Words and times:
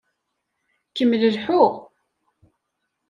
Kemmel 0.95 1.23
lḥu. 1.35 1.65